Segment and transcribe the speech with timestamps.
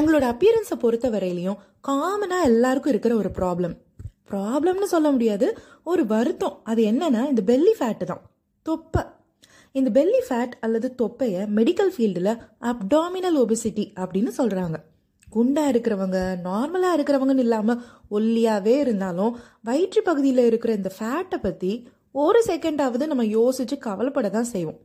[0.00, 1.56] தங்களோட அப்பியரன்ஸை பொறுத்த வரையிலையும்
[1.86, 3.74] காமனாக எல்லாருக்கும் இருக்கிற ஒரு ப்ராப்ளம்
[4.30, 5.46] ப்ராப்ளம்னு சொல்ல முடியாது
[5.84, 6.54] ஒரு வருத்தம்.
[6.64, 8.22] அது என்னன்னா இந்த பெல்லி ஃபேட்டு தான்.
[8.62, 9.02] தொப்பை.
[9.72, 12.32] இந்த பெல்லி ஃபேட் அல்லது தொப்பையை மெடிக்கல் ஃபீல்டில்
[12.70, 14.78] அப்டாமினல் ஒபிசிட்டி அப்படின்னு சொல்கிறாங்க
[15.28, 21.72] குண்டாக இருக்கிறவங்க நார்மலாக இருக்கிறவங்கன்னு இல்லாமல் ஒல்லியாகவே இருந்தாலும் வயிற்று பகுதியில் இருக்கிற இந்த ஃபேட்டை பற்றி
[22.12, 24.80] ஒரு செகண்டாவது நம்ம யோசிச்சு கவலைப்பட தான் செய்வோம்.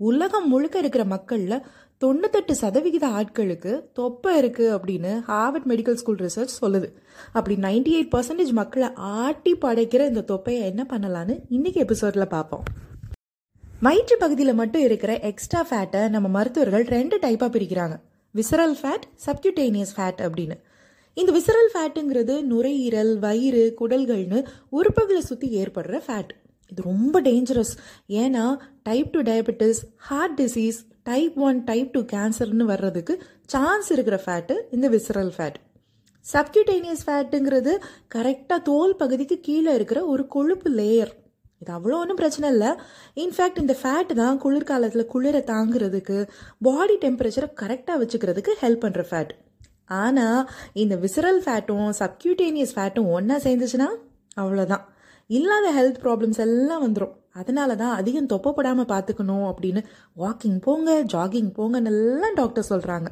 [0.00, 1.62] உலகம் முழுக்க இருக்கிற மக்களில்
[2.02, 6.88] தொண்ணூத்தெட்டு சதவிகித ஆட்களுக்கு தொப்பை இருக்குது அப்படின்னு ஹார்வர்ட் மெடிக்கல் ஸ்கூல் ரிசர்ச் சொல்லுது.
[7.32, 12.64] அப்படி நைன்டி எயிட் பர்சன்டேஜ் மக்களை ஆட்டி படைக்கிற இந்த தொப்பையை என்ன பண்ணலான்னு இன்னைக்கு எபிசோடில் பார்ப்போம்.
[13.80, 17.96] வயிற்று பகுதியில் மட்டும் இருக்கிற எக்ஸ்ட்ரா ஃபேட்டை நம்ம மருத்துவர்கள் ரெண்டு டைப்பாக பிரிக்கிறாங்க.
[18.34, 20.56] விசரல் ஃபேட் சப்கியூட்டேனியஸ் ஃபேட் அப்படின்னு.
[21.14, 24.40] இந்த விசரல் ஃபேட்டுங்கிறது நுரையீரல் வயிறு குடல்கள்னு
[24.78, 26.32] உறுப்புகளை சுற்றி ஏற்படுற ஃபேட்
[26.72, 27.74] இது ரொம்ப டேஞ்சரஸ்
[28.08, 28.44] ஏன்னா
[28.82, 33.14] type two diabetes heart disease type one type two கேன்சர்னு வர்றதுக்கு
[33.46, 35.58] சான்ஸ் இருக்கிற ஃபேட்டு இந்த விசரல் ஃபேட்
[36.26, 37.72] சப்கியூட்டேனியஸ் ஃபேட்டுங்கிறது
[38.14, 41.12] கரெக்டாக தோல் பகுதிக்கு கீழே இருக்கிற ஒரு கொழுப்பு லேயர்
[41.62, 42.68] இது அவ்வளோ ஒன்றும் பிரச்சனை இல்லை.
[43.16, 46.18] இன்ஃபேக்ட் இந்த ஃபேட் தான் குளிர்காலத்தில் குளிரை தாங்கிறதுக்கு
[46.62, 49.32] பாடி டெம்பரேச்சரை கரெக்டாக வச்சுக்கிறதுக்கு ஹெல்ப் பண்ணுற ஃபேட்
[49.86, 53.88] ஆனால் இந்த விசரல் ஃபேட்டும் சப்கியூட்டேனியஸ் ஃபேட்டும் ஒன்றா சேர்ந்துச்சுன்னா
[54.34, 54.84] அவ்வளோதான்
[55.30, 59.80] இல்லாத ஹெல்த் ப்ராப்ளம்ஸ் எல்லாம் வந்துடும் அதனால தான் அதிகம் தொப்பப்படாமல் பார்த்துக்கணும் அப்படின்னு
[60.22, 63.10] வாக்கிங் போங்க ஜாகிங் போங்கன்னு எல்லாம் டாக்டர் சொல்கிறாங்க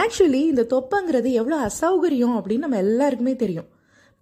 [0.00, 3.68] ஆக்சுவலி இந்த தொப்பைங்கிறது எவ்வளோ அசௌகரியம் அப்படின்னு நம்ம எல்லாருக்குமே தெரியும்.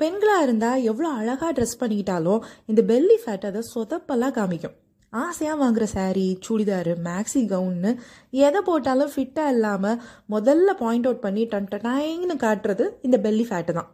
[0.00, 4.74] பெண்களாக இருந்தால் எவ்வளோ அழகாக ட்ரெஸ் பண்ணிக்கிட்டாலும் இந்த பெல்லி ஃபேட் அதை சொதப்பெல்லாம் காமிக்கும்.
[5.12, 7.90] ஆசையாக வாங்குற சாரீ சுடிதாரு மேக்ஸி கவுன்னு
[8.46, 10.00] எதை போட்டாலும் ஃபிட்டாக இல்லாமல்
[10.34, 13.90] முதல்ல பாயிண்ட் அவுட் பண்ணி டன் டனாயின்னு காட்டுறது இந்த பெல்லி ஃபேட்டு தான்.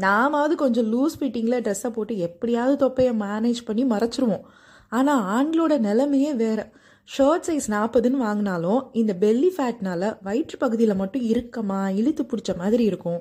[0.00, 4.42] நாமாவது கொஞ்சம் லூஸ் ஃபிட்டிங்கில் ட்ரெஸ்ஸை போட்டு எப்படியாவது தொப்பையை மேனேஜ் பண்ணி மறைச்சிருவோம்.
[4.88, 6.64] ஆனால் ஆண்களோட நிலைமையே வேறு.
[7.08, 13.20] ஷர்ட் சைஸ் நாற்பதுன்னு வாங்கினாலும் இந்த பெல்லி ஃபேட்னால வயிற்று பகுதியில் மட்டும் இறுக்கமா இழுத்து பிடிச்ச மாதிரி இருக்கும்.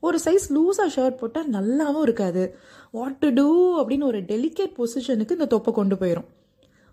[0.00, 2.56] ஒரு சைஸ் லூஸாக ஷர்ட் போட்டால் நல்லாவும் இருக்காது.
[2.90, 3.48] வாட் டு டூ
[3.80, 6.28] அப்படின்னு ஒரு டெலிகேட் பொசிஷனுக்கு இந்த தொப்பை கொண்டு போயிடும்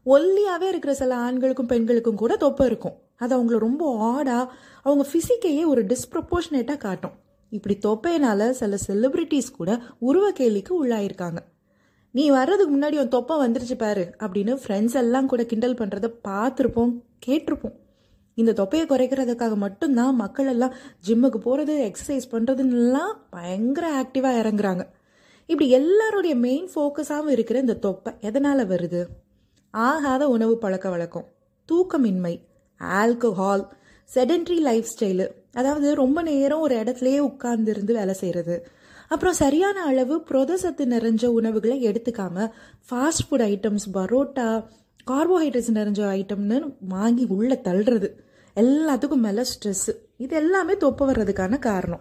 [0.06, 2.96] ஒல்லியாகவே இருக்கிற சில ஆண்களுக்கும் பெண்களுக்கும் கூட தொப்பை இருக்கும்.
[3.18, 4.48] அது அவங்கள ரொம்ப ஆடாக
[4.84, 7.18] அவங்க ஃபிசிக்கையே ஒரு டிஸ்ப்ரப்போர்ஷனேட்டாக காட்டும்.
[7.52, 11.38] இப்படி தொப்பையினால சில செலிபிரிட்டிஸ் கூட உருவ கேலிக்கு உள்ளாயிருக்காங்க.
[12.12, 16.94] நீ வர்றதுக்கு முன்னாடி உன் தொப்பை வந்துருச்சு பாரு அப்படின்னு ஃப்ரெண்ட்ஸ் எல்லாம் கூட கிண்டல் பண்ணுறத பார்த்துருப்போம்
[17.26, 17.76] கேட்டிருப்போம்.
[18.34, 20.74] இந்த தொப்பையை குறைக்கிறதுக்காக மட்டும்தான் மக்கள் எல்லாம்
[21.08, 24.84] ஜிம்முக்கு போகிறது எக்ஸசைஸ் பண்ணுறதுன்னெல்லாம் பயங்கர ஆக்டிவாக இறங்குறாங்க.
[25.46, 29.02] இப்படி எல்லாருடைய மெயின் ஃபோக்கஸாகவும் இருக்கிற இந்த தொப்பை எதனால் வருது?
[29.72, 31.28] ஆகாத உணவு பழக்க வழக்கம்
[31.72, 32.34] தூக்கமின்மை
[32.80, 33.64] ஆல்கஹால்
[34.16, 38.68] செடன்ட்ரி லைஃப் ஸ்டைலு அதாவது ரொம்ப நேரம் ஒரு இடத்துலையே உட்கார்ந்துருந்து வேலை செய்கிறது
[39.08, 42.52] அப்புறம் சரியான அளவு புரதசத்து நிறைஞ்ச உணவுகளை எடுத்துக்காம
[42.90, 44.64] fast food items parotta
[45.12, 48.10] carbohydrates நிறைஞ்ச ஐட்டம்னு வாங்கி உள்ள தள்ளுறது.
[48.56, 52.00] எல்லாத்துக்கும் மேலே ஸ்ட்ரெஸ்ஸு இது எல்லாமே தொப்பை வர்றதுக்கான காரணம்.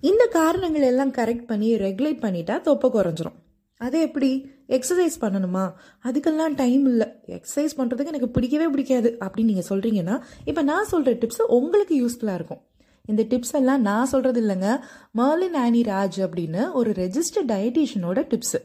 [0.00, 3.38] இந்த காரணங்கள் எல்லாம் கரெக்ட் பண்ணி ரெகுலேட் பண்ணிட்டா தொப்பை குறைஞ்சிரும்.
[3.76, 4.53] அது எப்படி?
[4.68, 5.64] எக்ஸசைஸ் பண்ணணுமா?
[6.04, 7.06] அதுக்கெல்லாம் டைம் இல்லை.
[7.26, 9.16] எக்ஸசைஸ் பண்ணுறதுக்கு எனக்கு பிடிக்கவே பிடிக்காது.
[9.24, 12.62] அப்படின்னு நீங்கள் சொல்கிறீங்கன்னா இப்போ நான் சொல்கிற டிப்ஸ் உங்களுக்கு யூஸ்ஃபுல்லாக இருக்கும்.
[13.08, 14.68] இந்த டிப்ஸ் எல்லாம் நான் சொல்கிறது இல்லைங்க.
[15.18, 18.60] மர்லின் ஆனி ராஜ் அப்படின்னு ஒரு ரெஜிஸ்டர்ட் டயட்டீஷியனோட டிப்ஸு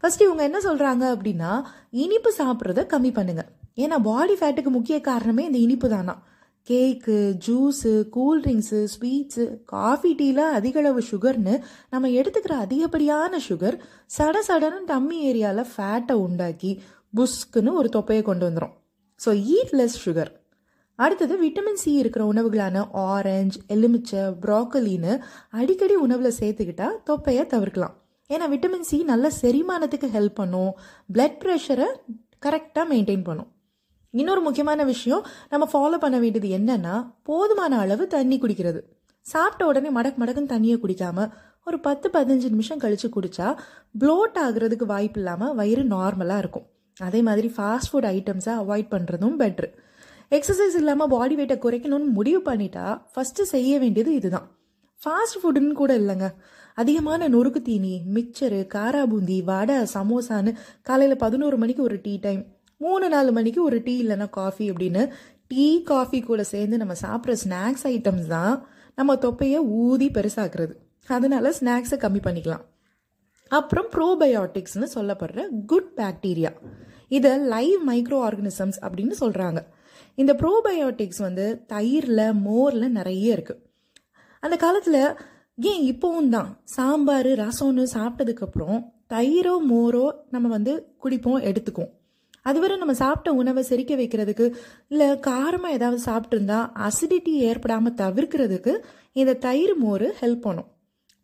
[0.00, 5.58] ஃபர்ஸ்ட் இவங்க என்ன சொல்கிறாங்க அப்படின்னா இனிப்பு சாப்பிட்றத கம்மி பண்ணுங்கள் ஏன்னா பாடி ஃபேட்டுக்கு முக்கிய காரணமே இந்த
[5.58, 6.14] இனிப்பு தானா.
[6.66, 11.54] Cake juice cool drinks sweets coffee டீயில் அதிகளவு சுகர்னு
[11.90, 13.76] நம்ம எடுத்துக்கிற அதிகப்படியான சுகர்
[14.18, 16.70] சட சடன்னு டம்மி ஏரியாவில் ஃபேட்டை உண்டாக்கி
[17.14, 18.76] புஸ்க்குன்னு ஒரு தொப்பையை கொண்டு வந்துடும்
[19.20, 20.32] ஸோ ஈட் லெஸ் சுகர்
[20.98, 25.12] அடுத்தது விட்டமின் சி இருக்கிற உணவுகளான ஆரஞ்சு எலுமிச்சை ப்ராக்கலின்னு
[25.60, 27.94] அடிக்கடி உணவில் சேர்த்துக்கிட்டா தொப்பையை தவிர்க்கலாம்.
[28.30, 30.72] ஏன்னா விட்டமின் சி நல்ல செரிமானத்துக்கு ஹெல்ப் பண்ணும்
[31.14, 31.88] பிளட் ப்ரெஷரை
[32.46, 33.50] கரெக்டாக மெயின்டைன் பண்ணும்.
[34.14, 36.94] இன்னொரு முக்கியமான விஷயம் நம்ம ஃபாலோ பண்ண வேண்டியது என்னன்னா
[37.28, 38.80] போதுமான அளவு தண்ணி குடிக்கிறது.
[39.26, 41.26] சாப்பிட்ட உடனே மடக்கு மடக்குன்னு தண்ணியை குடிக்காம
[41.66, 43.48] ஒரு பத்து பதினஞ்சு நிமிஷம் கழிச்சு குடிச்சா
[44.00, 46.66] ப்ளோட் ஆகுறதுக்கு வாய்ப்பு இல்லாமல் வயிறு நார்மலாக இருக்கும்.
[46.96, 49.68] அதே மாதிரி ஃபாஸ்ட் ஃபுட் ஐட்டம்ஸை அவாய்ட் பண்ணுறதும் பெட்ரு
[50.38, 54.46] எக்ஸசைஸ் இல்லாமல் பாடி வெயிட்டை குறைக்கணும்னு முடிவு பண்ணிட்டா ஃபஸ்ட்டு செய்ய வேண்டியது இதுதான்.
[55.02, 56.26] ஃபாஸ்ட் ஃபுட்டுன்னு கூட இல்லைங்க.
[56.74, 60.52] அதிகமான நொறுக்கு தீனி மிக்சரு காராபூந்தி வடை சமோசான்னு
[60.88, 62.42] காலையில் பதினோரு மணிக்கு ஒரு டீ டைம்
[62.84, 65.02] மூணு நாலு மணிக்கு ஒரு டீ இல்லைன்னா காஃபி அப்படின்னு
[65.50, 68.54] டீ காஃபி கூட சேர்ந்து நம்ம சாப்பிட்ற ஸ்நாக்ஸ் ஐட்டம்ஸ் தான்
[68.98, 70.74] நம்ம தொப்பையை ஊதி பெருசாக்குறது.
[71.08, 72.64] அதனால ஸ்நாக்ஸை கம்மி பண்ணிக்கலாம்.
[73.50, 75.40] அப்புறம் ப்ரோபயோட்டிக்ஸ்னு சொல்லப்படுற
[75.70, 76.52] குட் பாக்டீரியா
[77.16, 79.60] இதை லைவ் மைக்ரோ ஆர்கனிசம்ஸ் அப்படின்னு சொல்கிறாங்க
[80.18, 83.62] இந்த ப்ரோபயோட்டிக்ஸ் வந்து தயிரில் மோரில் நிறைய இருக்குது
[84.42, 85.02] அந்த காலத்தில்
[85.70, 88.78] ஏன் இப்போவும் தான் சாம்பார் ரசம்னு சாப்பிட்டதுக்கப்புறம்
[89.14, 91.92] தயிரோ மோரோ நம்ம வந்து குடிப்போம் எடுத்துக்குவோம்.
[92.46, 94.46] அதுவரை நம்ம சாப்பிட்ட உணவை செரிக்க வைக்கிறதுக்கு
[94.88, 96.58] இல்லை காரமாக ஏதாவது சாப்பிட்ருந்தா
[96.88, 98.72] அசிடிட்டி ஏற்படாமல் தவிர்க்கிறதுக்கு
[99.12, 100.68] இந்த தயிர் மோர் ஹெல்ப் பண்ணும்.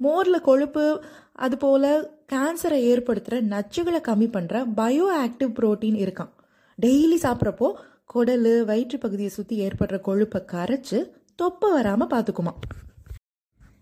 [0.01, 0.85] மோரில் கொழுப்பு
[1.35, 1.91] அதுபோல்
[2.33, 6.33] கேன்சரை ஏற்படுத்துகிற நச்சுகளை கம்மி பண்ணுற பயோ ஆக்டிவ் புரோட்டீன் இருக்கான்
[6.79, 7.69] டெய்லி சாப்பிட்றப்போ
[8.07, 10.99] குடல் வயிற்று பகுதியை சுற்றி ஏற்படுற கொழுப்பை கரைச்சி
[11.35, 12.53] தொப்பை வராமல் பார்த்துக்குமா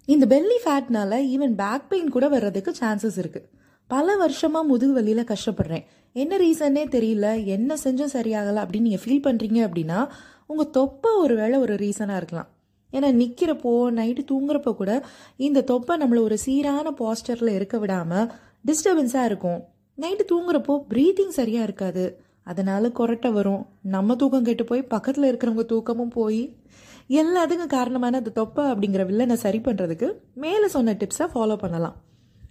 [0.08, 3.46] இந்த பெல்லி ஃபேட்னால ஈவன் பேக் பெயின் கூட வர்றதுக்கு சான்சஸ் இருக்குது
[3.90, 5.84] பல வருஷமாக முதுகு வலியில் கஷ்டப்படுறேன்.
[6.12, 7.26] என்ன ரீசன்னே தெரியல.
[7.44, 9.98] என்ன செஞ்சும் சரியாகலை அப்படின்னு நீங்கள் ஃபீல் பண்ணுறீங்க அப்படின்னா
[10.46, 12.48] உங்கள் தொப்பை ஒரு வேளை ஒரு ரீசனாக இருக்கலாம்.
[12.92, 14.92] ஏன்னா நிற்கிறப்போ நைட்டு தூங்குறப்போ கூட
[15.46, 18.30] இந்த தொப்பை நம்மளை ஒரு சீரான பாஸ்டரில் இருக்க விடாமல்
[18.68, 19.60] டிஸ்டர்பன்ஸாக இருக்கும்.
[19.98, 22.04] நைட்டு தூங்குறப்போ ப்ரீத்திங் சரியாக இருக்காது.
[22.42, 23.62] அதனால கொரட்டை வரும்.
[23.94, 26.42] நம்ம தூக்கம் கெட்டு போய் பக்கத்தில் இருக்கிறவங்க தூக்கமும் போய்
[27.22, 30.10] எல்லாத்துக்கும் காரணமான அந்த தொப்பை அப்படிங்கிற வில்லனை சரி பண்ணுறதுக்கு
[30.44, 31.96] மேலே சொன்ன டிப்ஸை ஃபாலோ பண்ணலாம்.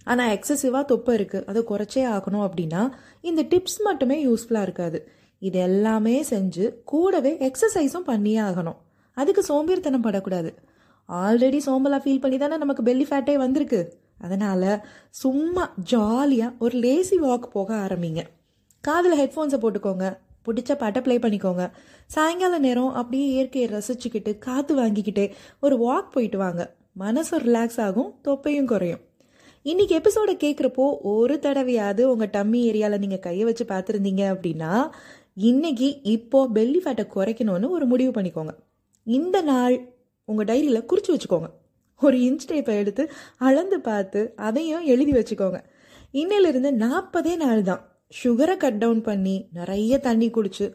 [0.06, 2.82] ஆனால் எக்ஸசிவாக தொப்பை இருக்குது அதை குறைச்சே ஆகணும் அப்படின்னா
[3.28, 4.98] இந்த டிப்ஸ் மட்டுமே யூஸ்ஃபுல்லாக இருக்காது.
[5.38, 8.78] இது எல்லாமே செஞ்சு கூடவே எக்ஸசைஸும் பண்ணியே ஆகணும்.
[9.16, 10.50] அதுக்கு சோம்பேறித்தனம் படக்கூடாது.
[11.08, 13.80] ஆல்ரெடி சோம்பலாக ஃபீல் பண்ணி தானே நமக்கு பெல்லி ஃபேட்டே வந்திருக்கு.
[14.26, 14.70] அதனால்
[15.22, 18.22] சும்மா ஜாலியாக ஒரு லேசி வாக் போக ஆரம்பிங்க.
[18.84, 20.06] காதில் ஹெட்ஃபோன்ஸை போட்டுக்கோங்க.
[20.46, 21.64] பிடிச்ச பாட்டை ப்ளே பண்ணிக்கோங்க.
[22.14, 25.26] சாயங்கால நேரம் அப்படியே இயற்கையை ரசிச்சுக்கிட்டு காற்று வாங்கிக்கிட்டே
[25.60, 26.62] ஒரு வாக் போயிட்டு வாங்க.
[27.04, 29.02] மனசும் ரிலாக்ஸ் ஆகும் தொப்பையும் குறையும்.
[29.66, 34.72] இன்னைக்கு எபிசோடை கேட்குறப்போ ஒரு தடவையாவது உங்கள் டம்மி ஏரியாவில் நீங்கள் கையை வச்சு பார்த்துருந்தீங்க அப்படின்னா
[35.34, 38.52] இன்னைக்கு இப்போ பெல்லி ஃபேட்டை குறைக்கணும்னு ஒரு முடிவு பண்ணிக்கோங்க.
[39.06, 39.76] இந்த நாள்
[40.24, 41.48] உங்கள் டைரியில் குறித்து வச்சுக்கோங்க.
[42.02, 45.58] ஒரு இன்ச் டேப்பை எடுத்து அளந்து பார்த்து அதையும் எழுதி வச்சுக்கோங்க.
[46.12, 47.82] இன்னையிலிருந்து நாற்பதே நாள் தான்.
[48.24, 50.68] சுகரை கட் டவுன் பண்ணி நிறைய தண்ணி குடிச்சு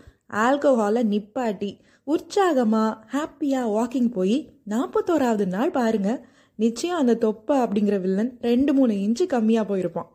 [0.45, 1.71] ஆல்கஹாலை நிப்பாட்டி
[2.07, 4.37] உற்சாகமாக ஹாப்பியாக வாக்கிங் போய்
[4.69, 6.21] நாற்பத்தோராவது நாள் பாருங்கள்
[6.63, 10.09] நிச்சயம் அந்த தொப்பை அப்படிங்கிற வில்லன் ரெண்டு மூணு இன்ச்சு கம்மியாக போயிருப்பான்.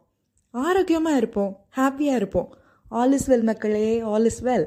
[0.54, 2.48] ஆரோக்கியமாக இருப்போம் ஹாப்பியாக இருப்போம்.
[2.98, 4.66] ஆல் இஸ் வெல் மக்களே ஆல் இஸ் வெல்